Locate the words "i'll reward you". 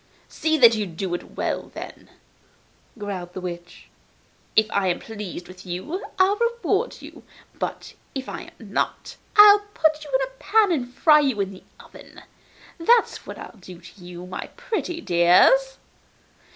6.17-7.21